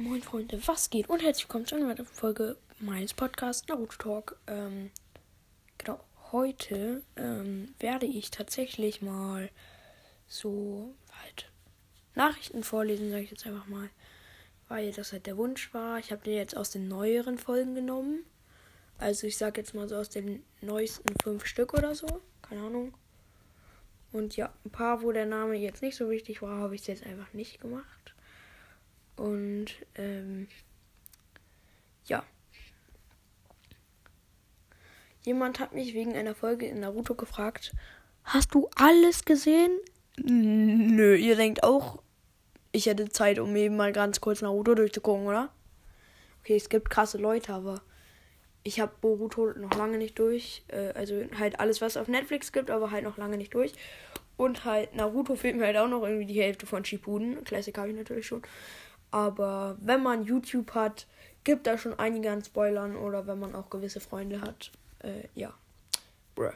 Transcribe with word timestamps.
Moin 0.00 0.22
Freunde, 0.22 0.58
was 0.66 0.88
geht? 0.88 1.10
Und 1.10 1.22
herzlich 1.22 1.44
willkommen 1.44 1.66
zu 1.66 1.74
einer 1.74 1.88
weiteren 1.88 2.06
Folge 2.06 2.56
meines 2.78 3.12
Podcasts 3.12 3.68
Naruto 3.68 3.98
Talk. 3.98 4.38
Ähm, 4.46 4.90
genau, 5.76 6.00
heute 6.32 7.02
ähm, 7.16 7.74
werde 7.80 8.06
ich 8.06 8.30
tatsächlich 8.30 9.02
mal 9.02 9.50
so 10.26 10.94
halt 11.22 11.50
Nachrichten 12.14 12.64
vorlesen, 12.64 13.10
sage 13.10 13.24
ich 13.24 13.30
jetzt 13.30 13.46
einfach 13.46 13.66
mal. 13.66 13.90
Weil 14.68 14.90
das 14.90 15.12
halt 15.12 15.26
der 15.26 15.36
Wunsch 15.36 15.74
war. 15.74 15.98
Ich 15.98 16.12
habe 16.12 16.24
den 16.24 16.32
jetzt 16.32 16.56
aus 16.56 16.70
den 16.70 16.88
neueren 16.88 17.36
Folgen 17.36 17.74
genommen. 17.74 18.24
Also 18.96 19.26
ich 19.26 19.36
sage 19.36 19.60
jetzt 19.60 19.74
mal 19.74 19.86
so 19.86 19.96
aus 19.96 20.08
den 20.08 20.42
neuesten 20.62 21.12
fünf 21.22 21.44
Stück 21.44 21.74
oder 21.74 21.94
so. 21.94 22.22
Keine 22.40 22.62
Ahnung. 22.62 22.94
Und 24.12 24.34
ja, 24.34 24.50
ein 24.64 24.70
paar, 24.70 25.02
wo 25.02 25.12
der 25.12 25.26
Name 25.26 25.56
jetzt 25.56 25.82
nicht 25.82 25.96
so 25.96 26.08
wichtig 26.08 26.40
war, 26.40 26.56
habe 26.56 26.74
ich 26.74 26.80
es 26.80 26.86
jetzt 26.86 27.04
einfach 27.04 27.34
nicht 27.34 27.60
gemacht. 27.60 28.14
Und 29.20 29.66
ähm, 29.96 30.48
ja. 32.06 32.24
Jemand 35.20 35.60
hat 35.60 35.74
mich 35.74 35.92
wegen 35.92 36.16
einer 36.16 36.34
Folge 36.34 36.64
in 36.64 36.80
Naruto 36.80 37.14
gefragt, 37.14 37.74
hast 38.24 38.54
du 38.54 38.70
alles 38.76 39.26
gesehen? 39.26 39.72
Nö, 40.16 41.14
ihr 41.16 41.36
denkt 41.36 41.62
auch, 41.62 42.02
ich 42.72 42.86
hätte 42.86 43.10
Zeit, 43.10 43.38
um 43.38 43.54
eben 43.56 43.76
mal 43.76 43.92
ganz 43.92 44.22
kurz 44.22 44.40
Naruto 44.40 44.74
durchzugucken, 44.74 45.26
oder? 45.26 45.52
Okay, 46.40 46.56
es 46.56 46.70
gibt 46.70 46.88
krasse 46.88 47.18
Leute, 47.18 47.52
aber 47.52 47.82
ich 48.62 48.80
habe 48.80 48.92
Boruto 49.02 49.52
noch 49.52 49.74
lange 49.76 49.98
nicht 49.98 50.18
durch. 50.18 50.62
Äh, 50.68 50.92
also 50.94 51.24
halt 51.38 51.60
alles, 51.60 51.82
was 51.82 51.98
auf 51.98 52.08
Netflix 52.08 52.52
gibt, 52.52 52.70
aber 52.70 52.90
halt 52.90 53.04
noch 53.04 53.18
lange 53.18 53.36
nicht 53.36 53.52
durch. 53.52 53.74
Und 54.38 54.64
halt 54.64 54.94
Naruto 54.94 55.36
fehlt 55.36 55.56
mir 55.56 55.66
halt 55.66 55.76
auch 55.76 55.88
noch 55.88 56.04
irgendwie 56.04 56.32
die 56.32 56.40
Hälfte 56.40 56.64
von 56.64 56.86
Shippuden. 56.86 57.44
Classic 57.44 57.76
habe 57.76 57.90
ich 57.90 57.96
natürlich 57.96 58.26
schon. 58.26 58.40
Aber 59.10 59.76
wenn 59.80 60.02
man 60.02 60.24
YouTube 60.24 60.74
hat, 60.74 61.06
gibt 61.44 61.66
da 61.66 61.78
schon 61.78 61.98
einige 61.98 62.30
an 62.30 62.44
Spoilern 62.44 62.96
oder 62.96 63.26
wenn 63.26 63.38
man 63.38 63.54
auch 63.54 63.70
gewisse 63.70 64.00
Freunde 64.00 64.40
hat. 64.40 64.70
Äh, 65.00 65.28
ja. 65.34 65.52
Bruh. 66.34 66.52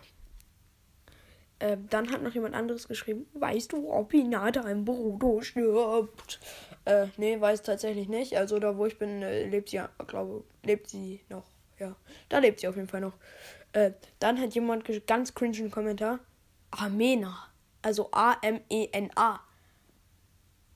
Äh, 1.59 1.77
dann 1.89 2.11
hat 2.11 2.23
noch 2.23 2.35
jemand 2.35 2.55
anderes 2.55 2.89
geschrieben, 2.89 3.27
weißt 3.35 3.73
du, 3.73 3.91
ob 3.91 4.13
Hinata 4.13 4.69
im 4.69 4.85
Boruto 4.85 5.41
stirbt? 5.41 6.41
Äh, 6.85 7.07
nee, 7.17 7.41
weiß 7.41 7.63
tatsächlich 7.63 8.09
nicht. 8.09 8.37
Also 8.37 8.59
da 8.59 8.77
wo 8.77 8.87
ich 8.87 8.99
bin, 8.99 9.23
äh, 9.23 9.49
lebt 9.49 9.71
sie, 9.71 9.81
glaube, 10.07 10.45
lebt 10.63 10.89
sie 10.89 11.21
noch. 11.29 11.45
Ja, 11.79 11.97
da 12.29 12.39
lebt 12.39 12.61
sie 12.61 12.69
auf 12.69 12.77
jeden 12.77 12.89
Fall 12.89 13.01
noch. 13.01 13.15
Äh, 13.73 13.93
dann 14.19 14.41
hat 14.41 14.55
jemand 14.55 14.85
ganz 15.07 15.35
cringe 15.35 15.71
Kommentar. 15.71 16.21
Amena. 16.71 17.49
Also 17.83 18.11
A-M-E-N-A. 18.13 19.41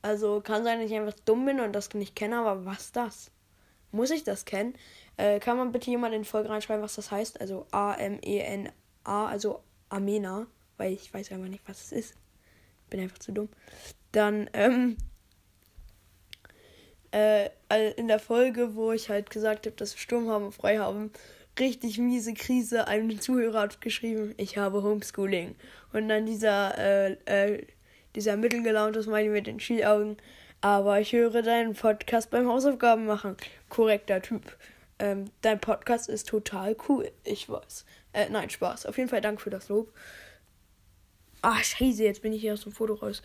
Also 0.03 0.41
kann 0.41 0.65
sein, 0.65 0.81
dass 0.81 0.91
ich 0.91 0.97
einfach 0.97 1.19
dumm 1.25 1.45
bin 1.45 1.61
und 1.61 1.73
das 1.73 1.93
nicht 1.95 2.15
kenne, 2.15 2.39
aber 2.39 2.65
was 2.65 2.93
das? 2.93 3.31
Muss 3.91 4.11
ich 4.11 4.25
das 4.25 4.45
kennen? 4.45 4.75
Äh, 5.17 5.41
kann 5.41 5.57
man 5.57 5.73
bitte 5.73 5.91
jemand 5.91 6.15
in 6.15 6.25
Folge 6.25 6.49
reinschreiben, 6.49 6.83
was 6.83 6.95
das 6.95 7.11
heißt? 7.11 7.41
Also 7.41 7.67
A-M-E-N-A, 7.73 9.27
also 9.27 9.63
Amena, 9.89 10.47
weil 10.77 10.93
ich 10.93 11.13
weiß 11.13 11.33
einfach 11.33 11.49
nicht, 11.49 11.63
was 11.67 11.85
es 11.85 11.93
ist. 11.93 12.15
Bin 12.91 13.01
einfach 13.01 13.19
zu 13.19 13.33
dumm. 13.33 13.49
Dann, 14.13 14.49
ähm, 14.53 14.97
äh, 17.13 17.51
in 17.97 18.09
der 18.09 18.19
Folge, 18.19 18.75
wo 18.75 18.93
ich 18.93 19.09
halt 19.09 19.31
gesagt 19.31 19.67
habe, 19.67 19.77
dass 19.77 19.95
wir 19.95 20.01
Sturm 20.01 20.29
haben 20.29 20.47
und 20.47 20.55
frei 20.55 20.79
haben, 20.79 21.11
richtig 21.59 21.99
miese 21.99 22.35
Krise, 22.35 22.87
einem 22.87 23.21
Zuhörer 23.21 23.61
hat 23.61 23.81
geschrieben, 23.81 24.35
ich 24.37 24.59
habe 24.59 24.83
Homeschooling. 24.83 25.57
Und 25.93 26.09
dann 26.09 26.27
dieser, 26.27 26.79
äh, 26.79 27.17
äh, 27.25 27.67
dieser 28.15 28.37
mittelgelaunte 28.37 29.03
Smiley 29.03 29.29
mit 29.29 29.47
den 29.47 29.61
Schielaugen. 29.61 30.17
Aber 30.61 31.01
ich 31.01 31.13
höre 31.13 31.43
deinen 31.43 31.75
Podcast 31.75 32.31
beim 32.31 32.49
Hausaufgaben 32.49 33.07
machen. 33.07 33.37
Korrekter 33.69 34.21
Typ. 34.21 34.57
Ähm, 34.99 35.31
dein 35.43 35.61
Podcast 35.61 36.09
ist 36.09 36.29
total 36.29 36.77
cool. 36.89 37.11
Ich 37.25 37.49
weiß. 37.49 37.85
Äh, 38.13 38.29
nein, 38.31 38.51
Spaß. 38.51 38.87
Auf 38.87 38.99
jeden 38.99 39.09
Fall 39.09 39.21
Dank 39.21 39.41
für 39.41 39.51
das 39.51 39.69
Lob. 39.69 39.93
Ah, 41.43 41.63
scheiße, 41.63 42.03
jetzt 42.03 42.23
bin 42.23 42.33
ich 42.33 42.41
hier 42.41 42.55
aus 42.55 42.63
dem 42.63 42.73
Foto 42.73 42.95
raus. 42.95 43.23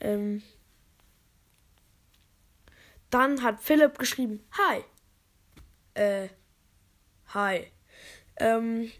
Ähm, 0.00 0.42
dann 3.10 3.42
hat 3.42 3.60
Philipp 3.60 3.98
geschrieben, 3.98 4.44
hi. 4.52 4.84
Äh, 5.94 6.28
hi. 7.34 7.66
Ähm, 8.36 8.92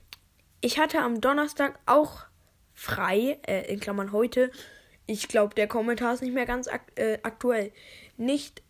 ich 0.61 0.79
hatte 0.79 1.01
am 1.01 1.21
Donnerstag 1.21 1.79
auch 1.87 2.25
frei, 2.75 3.39
äh, 3.47 3.73
in 3.73 3.79
Klammern 3.79 4.13
heute, 4.13 4.51
ich 5.09 5.27
glaube, 5.27 5.55
der 5.55 5.67
Kommentar 5.67 6.13
ist 6.13 6.21
nicht 6.21 6.35
mehr 6.35 6.45
ganz 6.45 6.69
ak 6.69 6.83
äh, 6.97 7.19
aktuell. 7.23 7.73
Nicht 8.19 8.63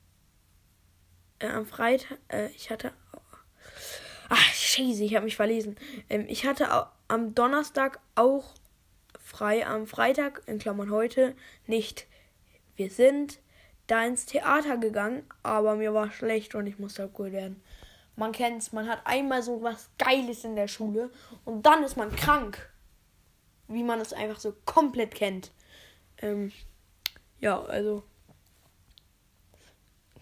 äh, 1.41 1.49
am 1.49 1.67
Freitag. 1.67 2.19
Äh, 2.29 2.47
ich 2.51 2.71
hatte. 2.71 2.93
Ach, 4.29 4.55
scheiße, 4.55 5.03
ich 5.03 5.17
habe 5.17 5.25
mich 5.25 5.35
verlesen. 5.35 5.77
Ähm, 6.09 6.27
ich 6.29 6.47
hatte 6.47 6.69
am 7.09 7.35
Donnerstag 7.35 7.99
auch 8.15 8.55
frei. 9.19 9.67
Am 9.67 9.89
Freitag, 9.89 10.43
in 10.47 10.61
Klammern 10.61 10.93
heute, 10.93 11.35
nicht. 11.67 12.07
Wir 12.77 12.89
sind 12.89 13.41
da 13.89 14.05
ins 14.05 14.25
Theater 14.25 14.77
gegangen, 14.77 15.25
aber 15.43 15.75
mir 15.75 15.93
war 15.93 16.13
schlecht 16.13 16.55
und 16.55 16.69
ich 16.69 16.79
musste 16.79 17.03
abgeholt 17.03 17.33
werden. 17.33 17.61
Man 18.15 18.31
kennt's, 18.31 18.71
man 18.71 18.89
hat 18.89 19.01
einmal 19.07 19.43
so 19.43 19.61
was 19.63 19.91
Geiles 19.99 20.45
in 20.45 20.55
der 20.55 20.69
Schule 20.69 21.11
und 21.45 21.67
dann 21.67 21.83
ist 21.83 21.97
man 21.97 22.15
krank. 22.15 22.71
Wie 23.67 23.83
man 23.83 24.01
es 24.01 24.13
einfach 24.13 24.39
so 24.39 24.55
komplett 24.65 25.17
kennt. 25.17 25.51
Ähm, 26.23 26.53
ja, 27.41 27.63
also. 27.63 28.03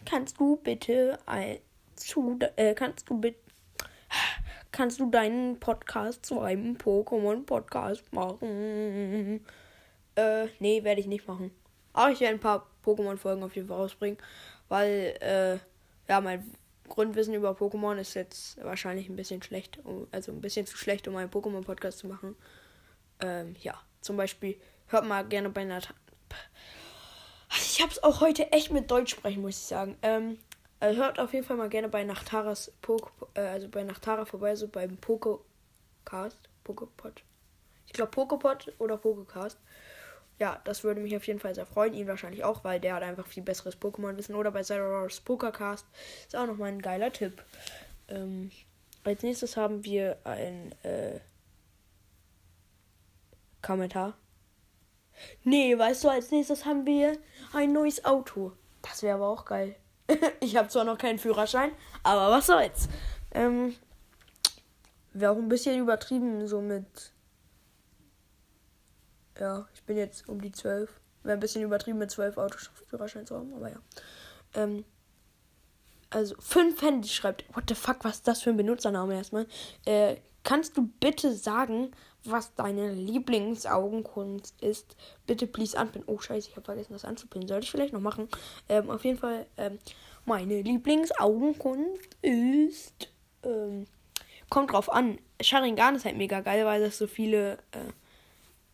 Kannst 0.05 0.39
du 0.39 0.57
bitte 0.57 1.19
ein, 1.27 1.59
zu, 1.97 2.39
äh, 2.57 2.75
kannst 2.75 3.09
du 3.11 3.21
bitte 3.21 3.41
kannst 4.77 5.01
du 5.01 5.11
deinen 5.11 5.59
Podcast 5.59 6.27
zu 6.27 6.41
einem 6.41 6.77
Pokémon-Podcast 6.77 8.13
machen? 8.13 9.41
Äh, 10.17 10.47
nee, 10.61 10.85
werde 10.85 11.01
ich 11.01 11.07
nicht 11.07 11.27
machen. 11.27 11.51
Aber 11.93 12.13
ich 12.13 12.21
werde 12.21 12.35
ein 12.35 12.41
paar 12.41 12.67
Pokémon-Folgen 12.85 13.43
auf 13.43 13.57
jeden 13.57 13.69
Fall 13.69 13.79
rausbringen, 13.79 14.19
weil, 14.69 15.17
äh, 15.21 15.59
ja, 16.11 16.21
mein 16.21 16.45
Grundwissen 16.89 17.35
über 17.35 17.53
Pokémon 17.53 17.97
ist 17.97 18.15
jetzt 18.15 18.63
wahrscheinlich 18.63 19.09
ein 19.09 19.17
bisschen 19.17 19.43
schlecht, 19.43 19.79
also 20.13 20.31
ein 20.31 20.41
bisschen 20.41 20.67
zu 20.67 20.77
schlecht, 20.77 21.09
um 21.09 21.17
einen 21.17 21.31
Pokémon-Podcast 21.31 21.99
zu 21.99 22.07
machen. 22.07 22.37
Ähm, 23.21 23.57
ja, 23.61 23.81
zum 24.03 24.17
Beispiel 24.17 24.57
Hört 24.89 25.07
mal 25.07 25.25
gerne 25.25 25.51
bei 25.51 25.65
Nat. 25.65 25.93
Ich 27.51 27.81
habe 27.81 27.91
es 27.91 28.03
auch 28.03 28.21
heute 28.21 28.53
echt 28.53 28.71
mit 28.71 28.91
Deutsch 28.91 29.13
sprechen, 29.13 29.43
muss 29.43 29.59
ich 29.59 29.67
sagen. 29.67 29.97
Ähm, 30.03 30.39
also 30.79 31.01
hört 31.01 31.19
auf 31.19 31.33
jeden 31.33 31.45
Fall 31.45 31.57
mal 31.57 31.69
gerne 31.69 31.89
bei 31.89 32.05
Nachtaras 32.05 32.73
Poke, 32.83 33.11
äh, 33.35 33.41
also 33.41 33.69
bei 33.69 33.83
Nachtara 33.83 34.25
vorbei, 34.25 34.55
so 34.55 34.69
beim 34.69 34.97
Pokecast, 34.99 36.39
Pokepod. 36.65 37.23
Ich 37.87 37.93
glaube 37.93 38.11
Pokepod 38.11 38.73
oder 38.79 38.97
Pokecast. 38.97 39.59
Ja, 40.39 40.61
das 40.65 40.85
würde 40.85 41.01
mich 41.01 41.17
auf 41.17 41.27
jeden 41.27 41.41
Fall 41.41 41.55
sehr 41.55 41.67
freuen. 41.67 41.95
Ihn 41.95 42.09
wahrscheinlich 42.09 42.45
auch, 42.45 42.63
weil 42.63 42.79
der 42.79 42.95
hat 42.95 43.03
einfach 43.03 43.27
viel 43.27 43.43
besseres 43.43 43.81
Pokémon-Wissen. 43.81 44.35
Oder 44.35 44.51
bei 44.51 44.63
Zeraros 44.63 45.21
Pokercast. 45.21 45.87
Ist 46.27 46.37
auch 46.37 46.47
nochmal 46.47 46.69
ein 46.69 46.83
geiler 46.83 47.11
Tipp. 47.11 47.43
Ähm, 48.09 48.51
als 49.03 49.23
nächstes 49.23 49.57
haben 49.57 49.85
wir 49.85 50.19
ein 50.25 50.75
äh, 50.83 51.21
Kommentar 53.63 54.19
Nee, 55.45 55.77
weißt 55.79 56.05
du, 56.05 56.09
als 56.09 56.31
nächstes 56.31 56.65
haben 56.65 56.87
wir 56.87 57.19
ein 57.53 57.73
neues 57.73 58.05
Auto. 58.05 58.53
Das 58.83 59.03
wäre 59.03 59.17
aber 59.17 59.29
auch 59.29 59.45
geil. 59.45 59.77
ich 60.41 60.57
habe 60.57 60.69
zwar 60.69 60.85
noch 60.85 60.99
keinen 60.99 61.19
Führerschein, 61.19 61.73
aber 62.03 62.31
was 62.31 62.47
soll's. 62.47 62.89
Ähm, 63.33 63.75
wäre 65.13 65.33
auch 65.33 65.37
ein 65.37 65.49
bisschen 65.49 65.81
übertrieben, 65.81 66.47
so 66.47 66.61
mit. 66.61 67.13
Ja, 69.39 69.67
ich 69.75 69.83
bin 69.83 69.97
jetzt 69.97 70.29
um 70.29 70.41
die 70.41 70.53
12. 70.53 71.01
Wäre 71.23 71.37
ein 71.37 71.41
bisschen 71.41 71.63
übertrieben, 71.63 71.99
mit 71.99 72.11
12 72.11 72.39
Autoführerschein 72.39 73.27
zu 73.27 73.37
haben, 73.37 73.53
aber 73.55 73.71
ja. 73.71 73.79
Ähm, 74.55 74.85
also, 76.11 76.37
5 76.39 76.81
Handy 76.83 77.09
schreibt, 77.09 77.45
what 77.55 77.65
the 77.69 77.75
fuck, 77.75 78.05
was 78.05 78.17
ist 78.17 78.29
das 78.29 78.43
für 78.43 78.51
ein 78.51 78.57
Benutzername 78.57 79.17
erstmal? 79.17 79.47
Äh, 79.85 80.17
kannst 80.45 80.77
du 80.77 80.87
bitte 81.01 81.35
sagen, 81.35 81.91
was 82.31 82.55
deine 82.55 82.93
Lieblingsaugenkunst 82.93 84.61
ist, 84.63 84.97
bitte 85.27 85.47
please 85.47 85.79
anpinnen. 85.79 86.09
Oh 86.09 86.19
scheiße, 86.19 86.49
ich 86.51 86.57
habe 86.57 86.65
vergessen, 86.65 86.93
das 86.93 87.05
anzupinnen. 87.05 87.49
Sollte 87.49 87.65
ich 87.65 87.71
vielleicht 87.71 87.93
noch 87.93 88.01
machen. 88.01 88.29
Ähm, 88.69 88.91
auf 88.91 89.05
jeden 89.05 89.19
Fall, 89.19 89.47
ähm, 89.57 89.79
meine 90.25 90.63
Lieblingsaugenkunst 90.63 92.17
ist. 92.23 93.09
Ähm, 93.43 93.87
kommt 94.51 94.73
drauf 94.73 94.93
an. 94.93 95.19
Sharingan 95.41 95.97
ist 95.97 96.05
halt 96.05 96.17
mega 96.17 96.41
geil, 96.41 96.65
weil 96.65 96.81
das 96.81 96.99
so 96.99 97.07
viele 97.07 97.55
äh, 97.73 97.93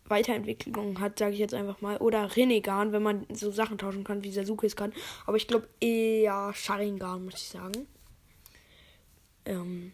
Weiterentwicklungen 0.07 1.01
hat, 1.01 1.19
sage 1.19 1.33
ich 1.33 1.39
jetzt 1.39 1.55
einfach 1.55 1.81
mal. 1.81 1.97
Oder 1.99 2.35
Renegan, 2.37 2.93
wenn 2.93 3.03
man 3.03 3.27
so 3.33 3.51
Sachen 3.51 3.79
tauschen 3.79 4.05
kann, 4.05 4.25
wie 4.25 4.33
Sasukis 4.33 4.77
kann. 4.77 4.93
Aber 5.27 5.37
ich 5.37 5.49
glaube 5.49 5.69
eher 5.81 6.53
Sharingan, 6.55 7.25
muss 7.25 7.35
ich 7.35 7.49
sagen. 7.49 7.87
Ähm, 9.45 9.93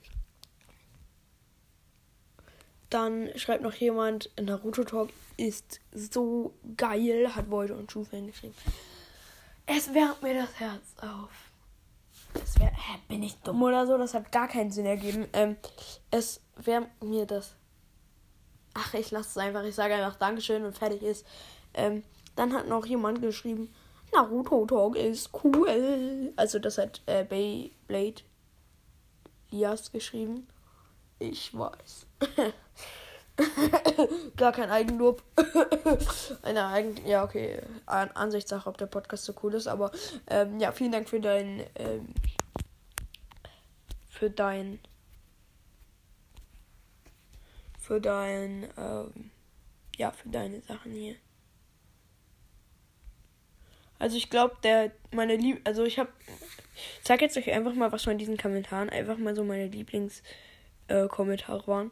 dann 2.90 3.30
schreibt 3.36 3.62
noch 3.62 3.74
jemand, 3.74 4.30
Naruto 4.40 4.84
Talk 4.84 5.10
ist 5.36 5.80
so 5.92 6.54
geil, 6.76 7.34
hat 7.34 7.50
Void 7.50 7.70
und 7.70 7.90
Schufen 7.90 8.26
geschrieben. 8.26 8.54
Es 9.66 9.92
wärmt 9.92 10.22
mir 10.22 10.34
das 10.34 10.58
Herz 10.58 10.94
auf. 11.02 11.30
bin 13.08 13.22
ich 13.22 13.36
dumm. 13.42 13.62
Oder 13.62 13.86
so, 13.86 13.98
das 13.98 14.14
hat 14.14 14.32
gar 14.32 14.48
keinen 14.48 14.70
Sinn 14.70 14.86
ergeben. 14.86 15.26
Ähm, 15.34 15.56
es 16.10 16.40
wäre 16.56 16.88
mir 17.02 17.26
das. 17.26 17.54
Ach, 18.74 18.94
ich 18.94 19.10
lasse 19.10 19.28
es 19.28 19.36
einfach. 19.36 19.64
Ich 19.64 19.74
sage 19.74 19.94
einfach 19.94 20.16
Dankeschön 20.16 20.64
und 20.64 20.76
fertig 20.76 21.02
ist. 21.02 21.26
Ähm, 21.74 22.02
dann 22.34 22.54
hat 22.54 22.68
noch 22.68 22.86
jemand 22.86 23.20
geschrieben, 23.20 23.72
Naruto 24.12 24.64
Talk 24.64 24.96
ist 24.96 25.30
cool. 25.44 26.32
Also 26.36 26.58
das 26.58 26.78
hat 26.78 27.02
äh, 27.06 27.24
Beyblade 27.24 28.22
Lias 29.50 29.92
geschrieben. 29.92 30.48
Ich 31.18 31.56
weiß. 31.56 32.07
Gar 34.36 34.52
kein 34.52 34.70
Eigenlob. 34.70 35.22
Eine 36.42 36.66
Eigen 36.66 36.94
ja, 37.06 37.24
okay. 37.24 37.62
An 37.86 38.10
Ansichtssache, 38.10 38.68
ob 38.68 38.76
der 38.78 38.86
Podcast 38.86 39.24
so 39.24 39.34
cool 39.42 39.54
ist. 39.54 39.68
Aber 39.68 39.92
ähm, 40.26 40.58
ja, 40.58 40.72
vielen 40.72 40.92
Dank 40.92 41.08
für 41.08 41.20
dein 41.20 41.64
ähm, 41.76 42.08
für 44.08 44.30
dein 44.30 44.80
für 47.78 48.00
dein 48.00 48.68
ähm, 48.76 49.30
ja 49.96 50.10
für 50.10 50.28
deine 50.28 50.60
Sachen 50.62 50.92
hier. 50.92 51.14
Also 54.00 54.16
ich 54.16 54.30
glaube, 54.30 54.56
der 54.62 54.92
meine 55.12 55.36
Lieb 55.36 55.60
also 55.64 55.84
ich 55.84 55.98
habe 55.98 56.10
ich 57.00 57.06
sag 57.06 57.20
jetzt 57.20 57.36
euch 57.36 57.50
einfach 57.52 57.74
mal 57.74 57.92
was 57.92 58.04
von 58.04 58.18
diesen 58.18 58.36
Kommentaren 58.36 58.90
einfach 58.90 59.18
mal 59.18 59.34
so 59.34 59.44
meine 59.44 59.68
Lieblings 59.68 60.22
äh, 60.88 61.06
Kommentare 61.08 61.66
waren. 61.66 61.90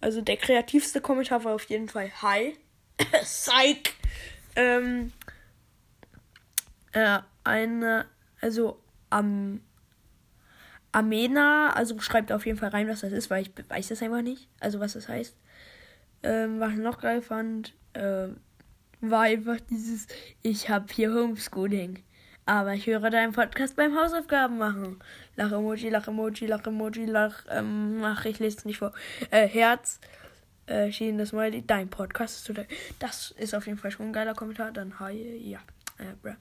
Also 0.00 0.20
der 0.20 0.36
kreativste 0.36 1.00
Kommentar 1.00 1.44
war 1.44 1.54
auf 1.54 1.64
jeden 1.64 1.88
Fall 1.88 2.10
Hi. 2.22 2.56
Psych. 3.22 3.94
Ähm, 4.56 5.12
äh, 6.92 7.20
eine, 7.44 8.06
also 8.40 8.78
am 9.10 9.60
Amena, 10.92 11.72
also 11.72 11.98
schreibt 12.00 12.32
auf 12.32 12.44
jeden 12.44 12.58
Fall 12.58 12.68
rein, 12.68 12.88
was 12.88 13.00
das 13.00 13.12
ist, 13.12 13.30
weil 13.30 13.42
ich 13.42 13.52
weiß 13.68 13.88
das 13.88 14.02
einfach 14.02 14.22
nicht. 14.22 14.48
Also 14.60 14.78
was 14.78 14.92
das 14.92 15.08
heißt. 15.08 15.36
Ähm, 16.22 16.60
was 16.60 16.72
ich 16.72 16.78
noch 16.78 17.00
geil 17.00 17.22
fand, 17.22 17.74
äh, 17.94 18.28
war 19.00 19.22
einfach 19.22 19.58
dieses, 19.70 20.06
ich 20.42 20.68
habe 20.68 20.86
hier 20.92 21.12
Homeschooling. 21.12 22.02
Aber 22.44 22.74
ich 22.74 22.86
höre 22.86 23.10
deinen 23.10 23.32
Podcast 23.32 23.76
beim 23.76 23.96
Hausaufgaben 23.96 24.58
machen. 24.58 24.98
Lach-Emoji, 25.36 25.90
Lach-Emoji, 25.90 26.46
Lach-Emoji, 26.46 27.06
Lach. 27.06 27.44
Ähm, 27.48 28.02
ach, 28.04 28.24
ich 28.24 28.40
lese 28.40 28.58
es 28.58 28.64
nicht 28.64 28.78
vor. 28.78 28.92
Äh, 29.30 29.46
Herz. 29.46 30.00
Äh, 30.66 30.90
schien 30.90 31.18
das 31.18 31.32
mal. 31.32 31.50
Dein 31.62 31.88
Podcast 31.88 32.38
ist 32.38 32.46
total. 32.46 32.66
Das 32.98 33.32
ist 33.38 33.54
auf 33.54 33.66
jeden 33.66 33.78
Fall 33.78 33.90
schon 33.90 34.06
ein 34.06 34.12
geiler 34.12 34.34
Kommentar. 34.34 34.72
Dann 34.72 34.98
hi, 34.98 35.36
ja. 35.38 35.60
Äh, 35.98 36.14
bruh. 36.20 36.34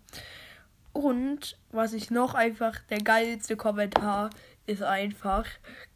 Und 0.93 1.57
was 1.71 1.93
ich 1.93 2.11
noch 2.11 2.33
einfach, 2.33 2.79
der 2.89 2.99
geilste 2.99 3.55
Kommentar 3.55 4.29
ist 4.65 4.83
einfach, 4.83 5.45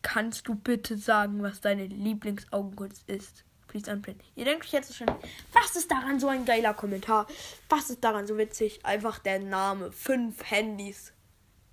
kannst 0.02 0.48
du 0.48 0.56
bitte 0.56 0.98
sagen, 0.98 1.42
was 1.42 1.62
deine 1.62 1.88
Lieblingsaugenkunst 1.88 3.10
ist? 3.10 3.44
Please 3.75 3.92
unprint. 3.92 4.22
Ihr 4.38 4.45
denkt 4.45 4.63
euch 4.63 4.72
jetzt 4.72 4.95
schon, 4.95 5.07
was 5.51 5.75
ist 5.75 5.92
daran 5.92 6.18
so 6.18 6.30
ein 6.30 6.45
geiler 6.45 6.74
Kommentar? 6.74 7.27
Was 7.68 7.89
ist 7.89 8.01
daran 8.01 8.25
so 8.25 8.38
witzig? 8.38 8.80
Einfach 8.83 9.19
der 9.19 9.39
Name. 9.39 9.92
Fünf 9.92 10.50
Handys. 10.50 11.12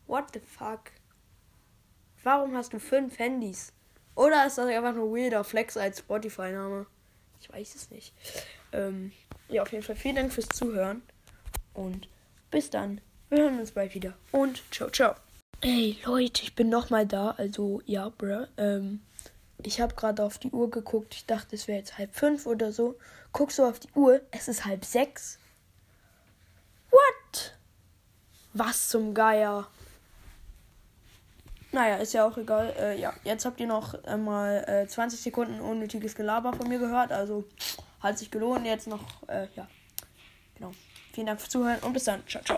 What 0.08 0.25
the 0.34 0.40
fuck? 0.40 0.90
Warum 2.25 2.56
hast 2.56 2.72
du 2.72 2.81
fünf 2.81 3.20
Handys? 3.20 3.72
Oder 4.16 4.44
ist 4.49 4.58
das 4.58 4.66
einfach 4.66 4.94
nur 4.94 5.16
weirder 5.16 5.44
Flex 5.44 5.76
als 5.76 6.00
Spotify-Name? 6.00 6.87
Ich 7.40 7.52
weiß 7.52 7.72
es 7.76 7.88
nicht. 7.93 8.12
Ähm, 8.72 9.12
ja, 9.48 9.62
auf 9.62 9.70
jeden 9.70 9.84
Fall 9.84 9.94
vielen 9.94 10.16
Dank 10.16 10.32
fürs 10.32 10.48
Zuhören. 10.48 11.02
Und 11.72 12.08
bis 12.50 12.69
dann. 12.69 13.00
Wir 13.28 13.44
hören 13.44 13.60
uns 13.60 13.70
bald 13.70 13.94
wieder. 13.94 14.14
Und 14.32 14.60
ciao, 14.72 14.90
ciao. 14.90 15.14
Ey, 15.60 15.98
Leute, 16.05 16.43
ich 16.43 16.56
bin 16.56 16.69
nochmal 16.69 17.06
da. 17.06 17.31
Also, 17.38 17.81
ja, 17.87 18.08
bruh. 18.08 18.48
Ähm, 18.56 19.02
ich 19.67 19.81
habe 19.81 19.94
gerade 19.94 20.25
auf 20.25 20.38
die 20.38 20.50
Uhr 20.50 20.70
geguckt. 20.70 21.14
Ich 21.14 21.26
dachte, 21.26 21.56
es 21.56 21.69
wäre 21.69 21.79
jetzt 21.79 21.99
halb 21.99 22.14
fünf 22.14 22.47
oder 22.47 22.73
so. 22.73 22.97
Guck 23.32 23.53
so 23.53 23.64
auf 23.64 23.79
die 23.79 23.91
Uhr. 23.94 24.20
Es 24.31 24.49
ist 24.49 24.64
halb 24.64 24.85
sechs. 24.85 25.38
What? 26.91 27.55
Was 28.53 28.88
zum 28.88 29.14
Geier? 29.14 29.67
Naja, 31.73 31.97
ist 31.97 32.12
ja 32.12 32.26
auch 32.26 32.37
egal. 32.37 32.75
Äh, 32.79 33.00
ja, 33.00 33.14
jetzt 33.25 33.47
habt 33.47 33.59
ihr 33.59 33.67
noch 33.67 33.94
äh, 34.05 34.17
mal 34.17 34.62
äh, 34.69 34.87
20 34.87 35.20
Sekunden 35.20 35.61
unnötiges 35.61 36.15
Gelaber 36.15 36.53
von 36.53 36.69
mir 36.69 36.79
gehört. 36.79 37.12
Also 37.12 37.44
hat 38.00 38.19
sich 38.19 38.31
gelohnt. 38.31 38.67
Jetzt 38.67 38.87
noch, 38.88 39.26
äh, 39.29 39.47
ja. 39.56 39.67
Genau. 40.56 40.73
Vielen 41.15 41.26
Dank 41.26 41.41
fürs 41.41 41.50
Zuhören 41.50 41.79
und 41.81 41.94
bis 41.94 42.05
dann. 42.05 42.23
Ciao, 42.26 42.43
ciao. 42.43 42.50